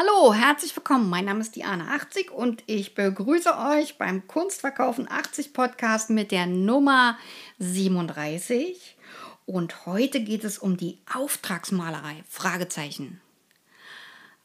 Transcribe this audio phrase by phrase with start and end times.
[0.00, 1.10] Hallo, herzlich willkommen.
[1.10, 6.46] Mein Name ist Diana 80 und ich begrüße euch beim Kunstverkaufen 80 Podcast mit der
[6.46, 7.18] Nummer
[7.58, 8.96] 37.
[9.44, 12.22] Und heute geht es um die Auftragsmalerei.
[12.28, 13.20] Fragezeichen.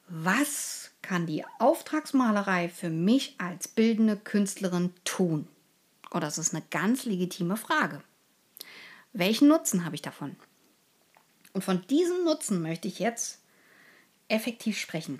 [0.08, 5.48] Was kann die Auftragsmalerei für mich als bildende Künstlerin tun?
[6.10, 8.02] Oh, das ist eine ganz legitime Frage.
[9.12, 10.36] Welchen Nutzen habe ich davon?
[11.54, 13.40] Und von diesem Nutzen möchte ich jetzt
[14.30, 15.20] effektiv sprechen.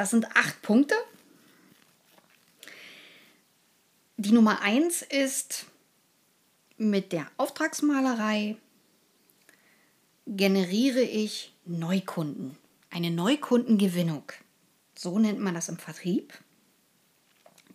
[0.00, 0.94] Das sind acht Punkte.
[4.16, 5.66] Die Nummer eins ist
[6.78, 8.56] mit der Auftragsmalerei
[10.26, 12.56] generiere ich Neukunden.
[12.88, 14.24] Eine Neukundengewinnung.
[14.94, 16.32] So nennt man das im Vertrieb.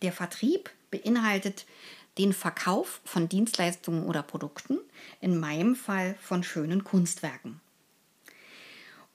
[0.02, 1.64] Der Vertrieb beinhaltet
[2.18, 4.80] den Verkauf von Dienstleistungen oder Produkten,
[5.20, 7.60] in meinem Fall von schönen Kunstwerken.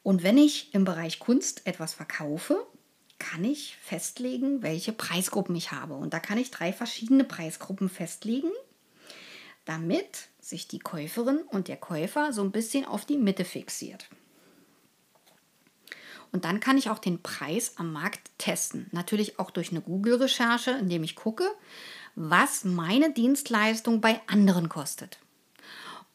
[0.01, 2.65] Und wenn ich im Bereich Kunst etwas verkaufe,
[3.21, 5.93] kann ich festlegen, welche Preisgruppen ich habe.
[5.93, 8.49] Und da kann ich drei verschiedene Preisgruppen festlegen,
[9.65, 14.09] damit sich die Käuferin und der Käufer so ein bisschen auf die Mitte fixiert.
[16.31, 18.87] Und dann kann ich auch den Preis am Markt testen.
[18.91, 21.47] Natürlich auch durch eine Google-Recherche, indem ich gucke,
[22.15, 25.19] was meine Dienstleistung bei anderen kostet.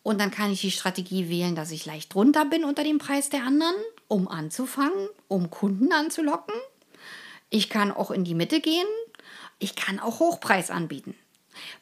[0.03, 3.29] Und dann kann ich die Strategie wählen, dass ich leicht drunter bin unter dem Preis
[3.29, 3.77] der anderen,
[4.09, 6.55] um anzufangen, um Kunden anzulocken
[7.51, 8.87] ich kann auch in die Mitte gehen.
[9.59, 11.15] Ich kann auch Hochpreis anbieten.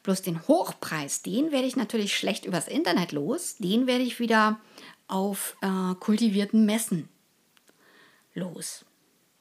[0.02, 3.56] Bloß den Hochpreis, den werde ich natürlich schlecht übers Internet los.
[3.56, 4.60] Den werde ich wieder
[5.08, 7.08] auf äh, kultivierten Messen
[8.34, 8.84] los.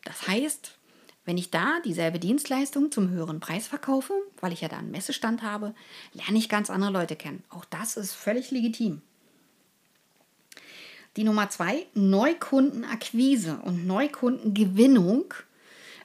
[0.04, 0.78] Das heißt,
[1.26, 5.42] wenn ich da dieselbe Dienstleistung zum höheren Preis verkaufe, weil ich ja da einen Messestand
[5.42, 5.74] habe,
[6.14, 7.44] lerne ich ganz andere Leute kennen.
[7.50, 9.02] Auch das ist völlig legitim.
[11.16, 15.34] Die Nummer zwei, Neukundenakquise und Neukundengewinnung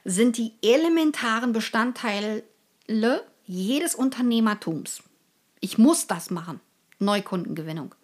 [0.03, 2.43] sind die elementaren Bestandteile
[3.45, 5.03] jedes Unternehmertums.
[5.59, 6.59] Ich muss das machen.
[6.99, 7.95] Neukundengewinnung.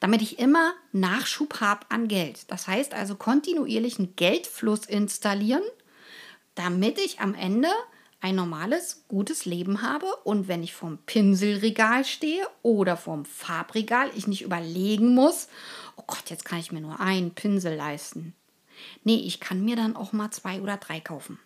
[0.00, 2.50] Damit ich immer Nachschub habe an Geld.
[2.50, 5.62] Das heißt also kontinuierlichen Geldfluss installieren,
[6.54, 7.68] damit ich am Ende
[8.20, 14.26] ein normales, gutes Leben habe und wenn ich vorm Pinselregal stehe oder vorm Farbregal, ich
[14.26, 15.48] nicht überlegen muss,
[15.96, 18.34] oh Gott, jetzt kann ich mir nur einen Pinsel leisten.
[19.02, 21.38] Nee, ich kann mir dann auch mal zwei oder drei kaufen.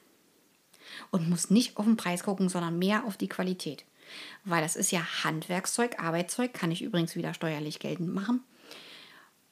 [1.10, 3.84] Und muss nicht auf den Preis gucken, sondern mehr auf die Qualität.
[4.44, 8.42] Weil das ist ja Handwerkszeug, Arbeitszeug, kann ich übrigens wieder steuerlich geltend machen.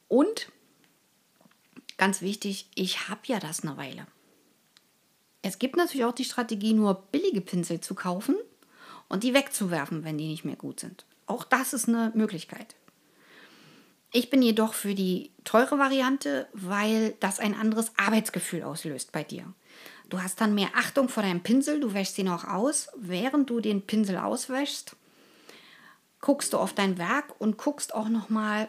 [0.09, 0.50] Und
[1.98, 4.06] ganz wichtig, ich habe ja das eine Weile.
[5.43, 8.37] Es gibt natürlich auch die Strategie, nur billige Pinsel zu kaufen
[9.08, 11.04] und die wegzuwerfen, wenn die nicht mehr gut sind.
[11.26, 12.75] Auch das ist eine Möglichkeit.
[14.12, 19.53] Ich bin jedoch für die teure Variante, weil das ein anderes Arbeitsgefühl auslöst bei dir.
[20.09, 22.89] Du hast dann mehr Achtung vor deinem Pinsel, du wäschst ihn auch aus.
[22.97, 24.94] Während du den Pinsel auswäschst,
[26.21, 28.69] guckst du auf dein Werk und guckst auch nochmal,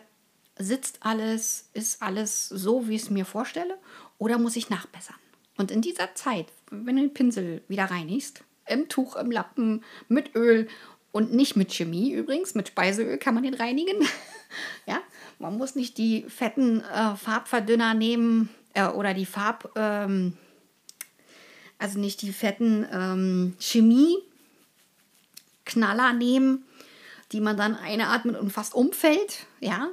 [0.57, 3.77] sitzt alles, ist alles so, wie ich es mir vorstelle,
[4.17, 5.15] oder muss ich nachbessern?
[5.57, 10.35] Und in dieser Zeit, wenn du den Pinsel wieder reinigst, im Tuch, im Lappen, mit
[10.35, 10.67] Öl
[11.11, 13.97] und nicht mit Chemie übrigens, mit Speiseöl kann man den reinigen.
[14.85, 15.01] ja,
[15.39, 20.37] man muss nicht die fetten äh, Farbverdünner nehmen äh, oder die Farb, ähm,
[21.77, 24.23] also nicht die fetten ähm, Chemie-Knaller
[26.13, 26.63] nehmen,
[27.31, 29.45] die man dann einatmet und fast umfällt.
[29.59, 29.89] Ja,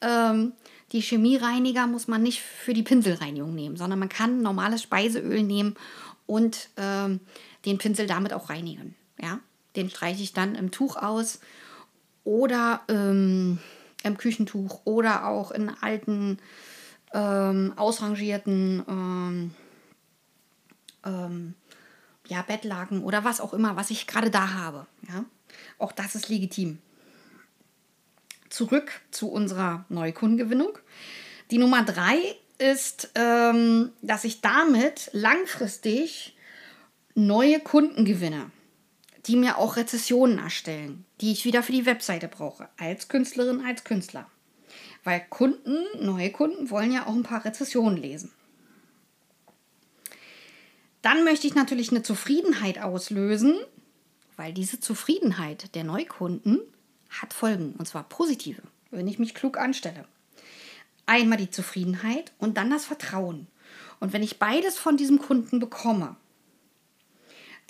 [0.00, 0.52] ähm,
[0.92, 5.76] die Chemiereiniger muss man nicht für die Pinselreinigung nehmen, sondern man kann normales Speiseöl nehmen
[6.26, 7.20] und ähm,
[7.64, 8.96] den Pinsel damit auch reinigen.
[9.20, 9.38] Ja,
[9.76, 11.40] den streiche ich dann im Tuch aus
[12.24, 13.58] oder ähm,
[14.02, 16.38] im Küchentuch oder auch in alten,
[17.12, 19.54] ähm, ausrangierten ähm,
[21.04, 21.54] ähm,
[22.26, 24.86] ja, Bettlaken oder was auch immer, was ich gerade da habe.
[25.08, 25.24] Ja?
[25.78, 26.78] Auch das ist legitim.
[28.48, 30.78] Zurück zu unserer Neukundengewinnung.
[31.50, 32.18] Die Nummer drei
[32.58, 36.36] ist, ähm, dass ich damit langfristig
[37.14, 38.50] neue Kunden gewinne
[39.26, 43.84] die mir auch Rezessionen erstellen, die ich wieder für die Webseite brauche, als Künstlerin, als
[43.84, 44.26] Künstler.
[45.04, 48.32] Weil Kunden, neue Kunden wollen ja auch ein paar Rezessionen lesen.
[51.02, 53.58] Dann möchte ich natürlich eine Zufriedenheit auslösen,
[54.36, 56.60] weil diese Zufriedenheit der Neukunden
[57.08, 60.04] hat Folgen, und zwar positive, wenn ich mich klug anstelle.
[61.06, 63.48] Einmal die Zufriedenheit und dann das Vertrauen.
[63.98, 66.16] Und wenn ich beides von diesem Kunden bekomme,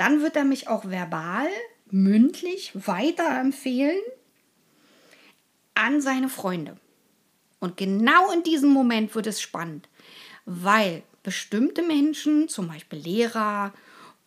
[0.00, 1.48] dann wird er mich auch verbal,
[1.90, 4.00] mündlich weiterempfehlen
[5.74, 6.78] an seine Freunde.
[7.58, 9.90] Und genau in diesem Moment wird es spannend,
[10.46, 13.74] weil bestimmte Menschen, zum Beispiel Lehrer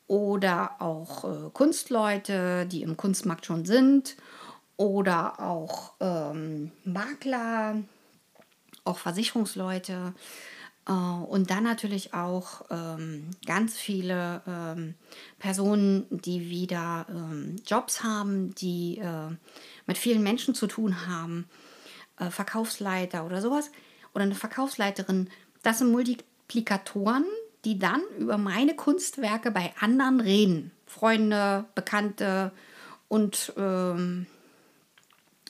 [0.05, 4.15] oder auch äh, Kunstleute, die im Kunstmarkt schon sind
[4.77, 7.81] oder auch ähm, Makler,
[8.83, 10.13] auch Versicherungsleute
[10.91, 14.95] und dann natürlich auch ähm, ganz viele ähm,
[15.39, 19.29] Personen, die wieder ähm, Jobs haben, die äh,
[19.85, 21.47] mit vielen Menschen zu tun haben,
[22.19, 23.71] äh, Verkaufsleiter oder sowas
[24.13, 25.29] oder eine Verkaufsleiterin.
[25.61, 27.25] Das sind Multiplikatoren,
[27.63, 30.71] die dann über meine Kunstwerke bei anderen reden.
[30.85, 32.51] Freunde, Bekannte
[33.07, 34.27] und ähm,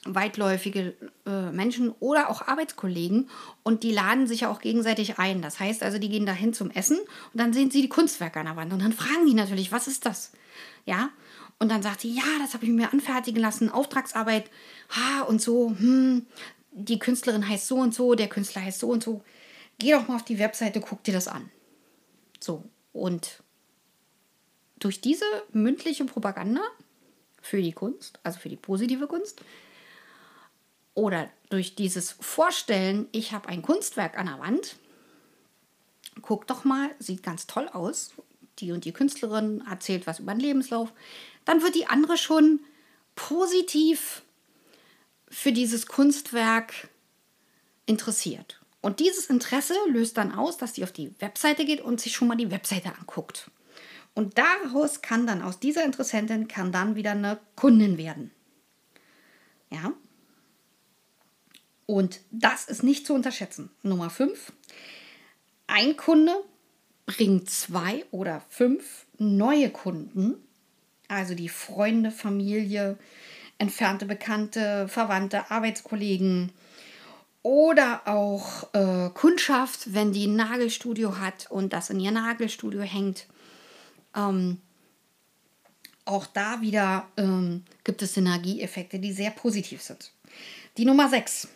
[0.06, 0.96] weitläufige
[1.26, 3.30] äh, Menschen oder auch Arbeitskollegen
[3.64, 5.42] und die laden sich ja auch gegenseitig ein.
[5.42, 8.48] Das heißt also, die gehen dahin zum Essen und dann sehen sie die Kunstwerke an
[8.48, 10.32] der Wand und dann fragen die natürlich, was ist das?
[10.86, 11.10] Ja,
[11.60, 14.50] und dann sagt sie, ja, das habe ich mir anfertigen lassen, Auftragsarbeit,
[14.90, 16.26] ha und so, hm,
[16.72, 19.24] die Künstlerin heißt so und so, der Künstler heißt so und so.
[19.80, 21.50] Geh doch mal auf die Webseite, guck dir das an.
[22.40, 23.42] So, und
[24.80, 26.62] durch diese mündliche Propaganda
[27.42, 29.42] für die Kunst, also für die positive Kunst,
[30.94, 34.78] oder durch dieses Vorstellen, ich habe ein Kunstwerk an der Wand,
[36.22, 38.12] guck doch mal, sieht ganz toll aus,
[38.60, 40.94] die und die Künstlerin erzählt was über den Lebenslauf,
[41.46, 42.60] dann wird die andere schon
[43.16, 44.24] positiv
[45.28, 46.90] für dieses Kunstwerk
[47.86, 48.62] interessiert.
[48.82, 52.28] Und dieses Interesse löst dann aus, dass sie auf die Webseite geht und sich schon
[52.28, 53.50] mal die Webseite anguckt.
[54.14, 58.32] Und daraus kann dann, aus dieser Interessentin, kann dann wieder eine Kundin werden.
[59.72, 59.94] Ja,
[61.86, 63.70] und das ist nicht zu unterschätzen.
[63.82, 64.52] Nummer 5.
[65.68, 66.34] Ein Kunde
[67.06, 70.36] bringt zwei oder fünf neue Kunden,
[71.08, 72.98] also die Freunde, Familie,
[73.58, 76.52] entfernte Bekannte, Verwandte, Arbeitskollegen
[77.42, 83.28] oder auch äh, Kundschaft, wenn die ein Nagelstudio hat und das in ihr Nagelstudio hängt.
[84.16, 84.60] Ähm,
[86.06, 90.12] auch da wieder ähm, gibt es Synergieeffekte, die sehr positiv sind.
[90.78, 91.48] Die Nummer 6.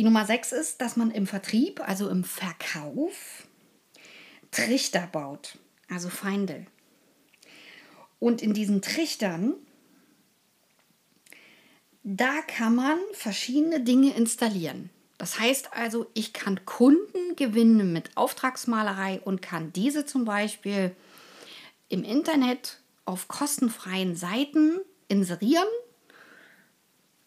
[0.00, 3.46] Die Nummer 6 ist, dass man im Vertrieb, also im Verkauf,
[4.50, 5.58] Trichter baut,
[5.90, 6.64] also Feinde.
[8.18, 9.56] Und in diesen Trichtern,
[12.02, 14.88] da kann man verschiedene Dinge installieren.
[15.18, 20.96] Das heißt also, ich kann Kunden gewinnen mit Auftragsmalerei und kann diese zum Beispiel
[21.90, 25.68] im Internet auf kostenfreien Seiten inserieren.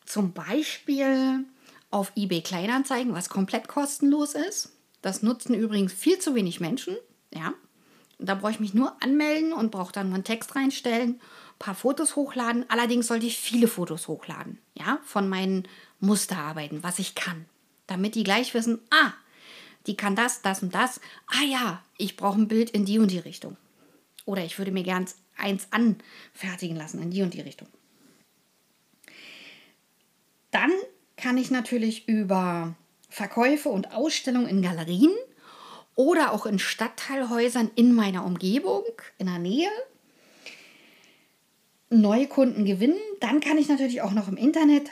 [0.08, 1.46] Zum Beispiel
[1.94, 4.74] auf eBay Kleinanzeigen, was komplett kostenlos ist.
[5.02, 6.98] Das nutzen übrigens viel zu wenig Menschen.
[7.34, 7.54] Ja,
[8.20, 11.76] da brauche ich mich nur anmelden und brauche dann nur einen Text reinstellen, ein paar
[11.76, 12.66] Fotos hochladen.
[12.70, 15.68] Allerdings sollte ich viele Fotos hochladen, ja, von meinen
[16.00, 17.46] Musterarbeiten, was ich kann,
[17.88, 19.14] damit die gleich wissen, ah,
[19.86, 21.02] die kann das, das und das.
[21.28, 23.58] Ah ja, ich brauche ein Bild in die und die Richtung.
[24.26, 25.06] Oder ich würde mir gern
[25.36, 27.68] eins anfertigen lassen in die und die Richtung.
[30.52, 30.72] Dann
[31.24, 32.76] kann ich natürlich über
[33.08, 35.14] Verkäufe und Ausstellungen in Galerien
[35.96, 38.84] oder auch in Stadtteilhäusern in meiner Umgebung,
[39.18, 39.70] in der Nähe,
[41.90, 43.00] neue Kunden gewinnen.
[43.22, 44.90] Dann kann ich natürlich auch noch im Internet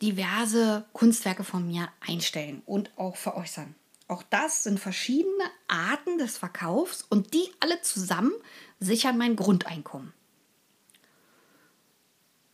[0.00, 3.74] diverse Kunstwerke von mir einstellen und auch veräußern.
[4.06, 8.32] Auch das sind verschiedene Arten des Verkaufs und die alle zusammen
[8.78, 10.12] sichern mein Grundeinkommen.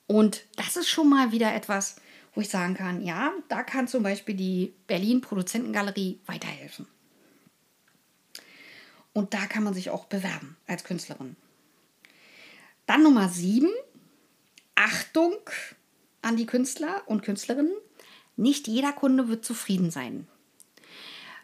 [0.07, 1.97] Und das ist schon mal wieder etwas,
[2.35, 6.87] wo ich sagen kann, ja, da kann zum Beispiel die Berlin Produzentengalerie weiterhelfen.
[9.13, 11.37] Und da kann man sich auch bewerben als Künstlerin.
[12.87, 13.71] Dann Nummer sieben,
[14.75, 15.39] Achtung
[16.21, 17.75] an die Künstler und Künstlerinnen.
[18.37, 20.27] Nicht jeder Kunde wird zufrieden sein.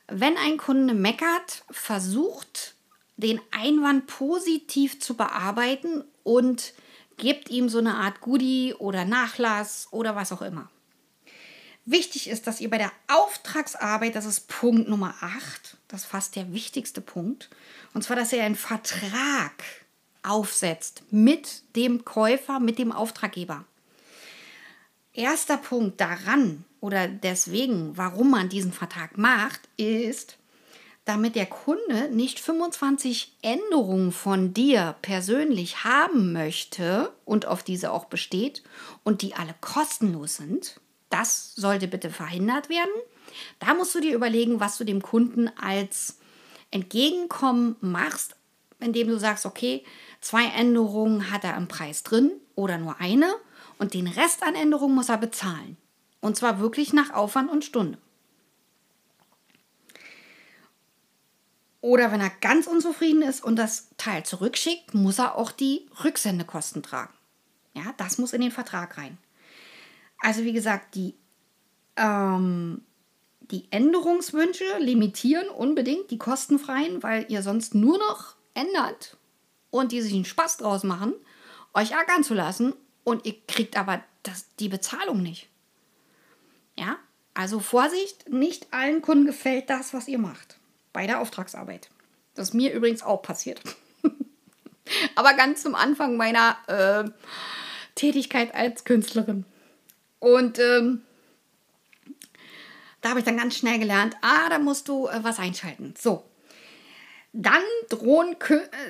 [0.08, 2.74] Wenn ein Kunde meckert, versucht
[3.16, 6.74] den Einwand positiv zu bearbeiten und
[7.16, 10.68] gebt ihm so eine Art Goodie oder Nachlass oder was auch immer.
[11.90, 16.36] Wichtig ist, dass ihr bei der Auftragsarbeit, das ist Punkt Nummer 8, das ist fast
[16.36, 17.50] der wichtigste Punkt,
[17.94, 19.64] und zwar, dass ihr einen Vertrag
[20.22, 23.64] aufsetzt mit dem Käufer, mit dem Auftraggeber.
[25.14, 30.38] Erster Punkt daran oder deswegen, warum man diesen Vertrag macht, ist,
[31.04, 38.04] damit der Kunde nicht 25 Änderungen von dir persönlich haben möchte und auf diese auch
[38.04, 38.62] besteht
[39.02, 40.80] und die alle kostenlos sind,
[41.10, 42.90] das sollte bitte verhindert werden.
[43.58, 46.18] Da musst du dir überlegen, was du dem Kunden als
[46.70, 48.36] Entgegenkommen machst,
[48.78, 49.84] indem du sagst, okay,
[50.20, 53.32] zwei Änderungen hat er im Preis drin oder nur eine
[53.78, 55.76] und den Rest an Änderungen muss er bezahlen.
[56.20, 57.98] Und zwar wirklich nach Aufwand und Stunde.
[61.80, 66.82] Oder wenn er ganz unzufrieden ist und das Teil zurückschickt, muss er auch die Rücksendekosten
[66.82, 67.14] tragen.
[67.74, 69.16] Ja, das muss in den Vertrag rein.
[70.20, 71.14] Also wie gesagt, die,
[71.96, 72.82] ähm,
[73.40, 79.16] die Änderungswünsche limitieren unbedingt die kostenfreien, weil ihr sonst nur noch ändert
[79.70, 81.14] und die sich einen Spaß draus machen,
[81.74, 82.74] euch ärgern zu lassen
[83.04, 85.48] und ihr kriegt aber das, die Bezahlung nicht.
[86.78, 86.98] Ja,
[87.34, 90.58] also Vorsicht, nicht allen Kunden gefällt das, was ihr macht
[90.92, 91.88] bei der Auftragsarbeit.
[92.34, 93.60] Das ist mir übrigens auch passiert.
[95.14, 97.10] aber ganz zum Anfang meiner äh,
[97.94, 99.44] Tätigkeit als Künstlerin.
[100.20, 101.02] Und ähm,
[103.00, 105.94] da habe ich dann ganz schnell gelernt, ah, da musst du äh, was einschalten.
[105.98, 106.24] So.
[107.32, 108.36] Dann drohen,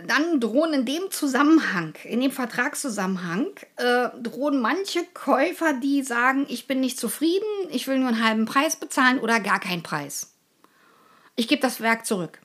[0.07, 6.67] dann drohen in dem Zusammenhang, in dem Vertragszusammenhang, äh, drohen manche Käufer, die sagen, ich
[6.67, 10.33] bin nicht zufrieden, ich will nur einen halben Preis bezahlen oder gar keinen Preis.
[11.37, 12.41] Ich gebe das Werk zurück.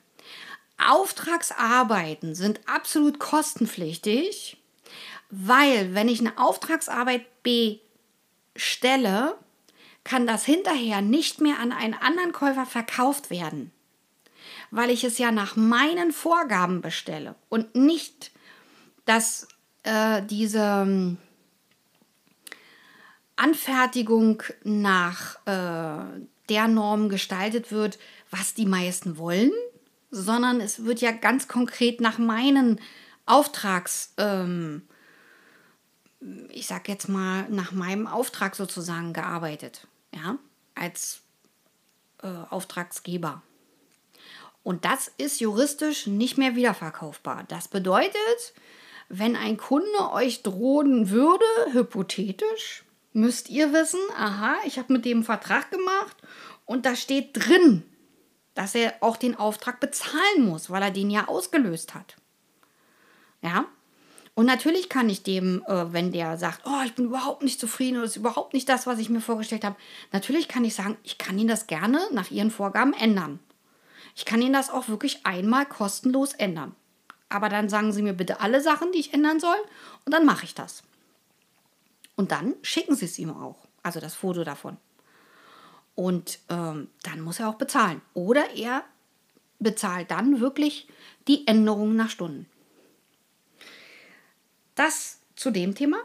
[0.78, 4.58] Auftragsarbeiten sind absolut kostenpflichtig,
[5.30, 7.42] weil wenn ich eine Auftragsarbeit
[8.56, 9.36] bestelle,
[10.04, 13.72] kann das hinterher nicht mehr an einen anderen Käufer verkauft werden
[14.70, 18.30] weil ich es ja nach meinen Vorgaben bestelle und nicht,
[19.04, 19.48] dass
[19.82, 21.18] äh, diese ähm,
[23.36, 27.98] Anfertigung nach äh, der Norm gestaltet wird,
[28.30, 29.52] was die meisten wollen,
[30.10, 32.80] sondern es wird ja ganz konkret nach meinen
[33.26, 34.82] Auftrags, ähm,
[36.50, 40.38] ich sag jetzt mal, nach meinem Auftrag sozusagen gearbeitet, ja,
[40.74, 41.20] als
[42.22, 43.42] äh, Auftragsgeber.
[44.62, 47.44] Und das ist juristisch nicht mehr wiederverkaufbar.
[47.48, 48.54] Das bedeutet,
[49.08, 55.22] wenn ein Kunde euch drohen würde, hypothetisch, müsst ihr wissen, aha, ich habe mit dem
[55.22, 56.16] Vertrag gemacht
[56.64, 57.84] und da steht drin,
[58.54, 62.16] dass er auch den Auftrag bezahlen muss, weil er den ja ausgelöst hat.
[63.42, 63.66] Ja?
[64.36, 67.96] Und natürlich kann ich dem, äh, wenn der sagt, oh, ich bin überhaupt nicht zufrieden
[67.96, 69.76] oder ist überhaupt nicht das, was ich mir vorgestellt habe,
[70.12, 73.40] natürlich kann ich sagen, ich kann Ihnen das gerne nach Ihren Vorgaben ändern.
[74.14, 76.76] Ich kann Ihnen das auch wirklich einmal kostenlos ändern.
[77.30, 79.56] Aber dann sagen Sie mir bitte alle Sachen, die ich ändern soll,
[80.04, 80.82] und dann mache ich das.
[82.14, 84.76] Und dann schicken Sie es ihm auch, also das Foto davon.
[85.94, 88.02] Und ähm, dann muss er auch bezahlen.
[88.12, 88.84] Oder er
[89.60, 90.88] bezahlt dann wirklich
[91.26, 92.46] die Änderungen nach Stunden.
[94.86, 95.96] Das zu dem Thema.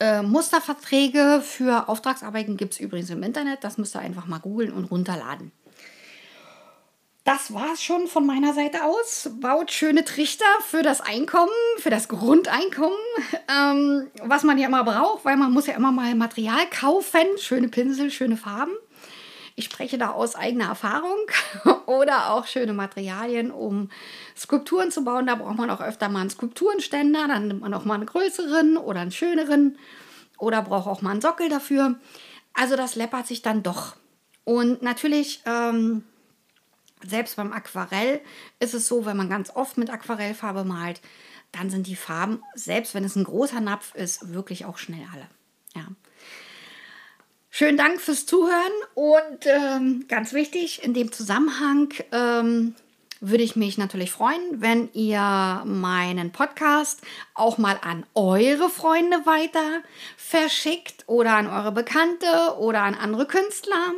[0.00, 3.62] Äh, Musterverträge für Auftragsarbeiten gibt es übrigens im Internet.
[3.62, 5.52] Das müsst ihr einfach mal googeln und runterladen.
[7.22, 9.30] Das war es schon von meiner Seite aus.
[9.40, 12.98] Baut schöne Trichter für das Einkommen, für das Grundeinkommen,
[13.48, 17.68] ähm, was man ja immer braucht, weil man muss ja immer mal Material kaufen, schöne
[17.68, 18.72] Pinsel, schöne Farben.
[19.58, 21.18] Ich spreche da aus eigener Erfahrung
[21.86, 23.90] oder auch schöne Materialien, um
[24.36, 25.26] Skulpturen zu bauen.
[25.26, 28.76] Da braucht man auch öfter mal einen Skulpturenständer, dann nimmt man auch mal einen größeren
[28.76, 29.76] oder einen schöneren
[30.38, 31.96] oder braucht auch mal einen Sockel dafür.
[32.54, 33.96] Also das läppert sich dann doch.
[34.44, 36.04] Und natürlich ähm,
[37.04, 38.20] selbst beim Aquarell
[38.60, 41.00] ist es so, wenn man ganz oft mit Aquarellfarbe malt,
[41.50, 45.26] dann sind die Farben, selbst wenn es ein großer Napf ist, wirklich auch schnell alle.
[45.74, 45.88] Ja.
[47.58, 52.76] Schönen Dank fürs Zuhören und ähm, ganz wichtig in dem Zusammenhang ähm,
[53.20, 57.00] würde ich mich natürlich freuen, wenn ihr meinen Podcast
[57.34, 59.82] auch mal an eure Freunde weiter
[60.16, 63.92] verschickt oder an eure Bekannte oder an andere Künstler.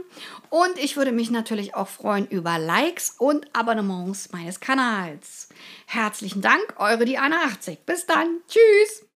[0.48, 5.50] Und ich würde mich natürlich auch freuen über Likes und Abonnements meines Kanals.
[5.84, 7.80] Herzlichen Dank, eure Diana 80.
[7.84, 8.40] Bis dann.
[8.48, 9.09] Tschüss.